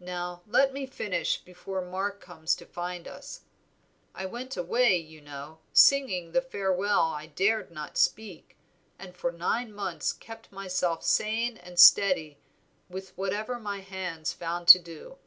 Now 0.00 0.40
let 0.46 0.72
me 0.72 0.86
finish 0.86 1.42
before 1.42 1.82
Mark 1.82 2.22
comes 2.22 2.54
to 2.54 2.64
find 2.64 3.06
us. 3.06 3.42
I 4.14 4.24
went 4.24 4.56
away, 4.56 4.96
you 4.96 5.20
know, 5.20 5.58
singing 5.74 6.32
the 6.32 6.40
farewell 6.40 7.02
I 7.10 7.26
dared 7.26 7.70
not 7.70 7.98
speak, 7.98 8.56
and 8.98 9.14
for 9.14 9.30
nine 9.30 9.74
months 9.74 10.14
kept 10.14 10.50
myself 10.50 11.04
sane 11.04 11.58
and 11.58 11.78
steady 11.78 12.38
with 12.88 13.10
whatever 13.18 13.58
my 13.58 13.80
hands 13.80 14.32
found 14.32 14.68
to 14.68 14.78
do. 14.78 15.18